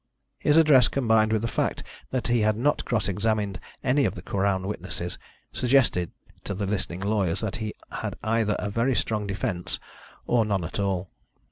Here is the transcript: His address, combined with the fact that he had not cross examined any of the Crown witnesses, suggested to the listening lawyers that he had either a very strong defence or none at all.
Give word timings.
His 0.39 0.57
address, 0.57 0.87
combined 0.87 1.31
with 1.31 1.43
the 1.43 1.47
fact 1.47 1.83
that 2.09 2.25
he 2.27 2.39
had 2.41 2.57
not 2.57 2.85
cross 2.85 3.07
examined 3.07 3.59
any 3.83 4.03
of 4.03 4.15
the 4.15 4.23
Crown 4.23 4.67
witnesses, 4.67 5.19
suggested 5.53 6.11
to 6.43 6.55
the 6.55 6.65
listening 6.65 7.01
lawyers 7.01 7.41
that 7.41 7.57
he 7.57 7.75
had 7.91 8.17
either 8.23 8.55
a 8.57 8.71
very 8.71 8.95
strong 8.95 9.27
defence 9.27 9.79
or 10.25 10.43
none 10.43 10.63
at 10.63 10.79
all. 10.79 11.11